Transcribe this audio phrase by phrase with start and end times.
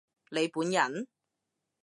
[0.31, 1.05] 你本人？